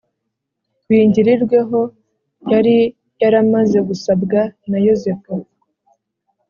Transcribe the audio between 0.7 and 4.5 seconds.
bingirirweho yari yaramaze gusabwa